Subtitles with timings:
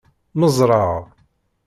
[0.37, 0.91] Mmeẓreɣ.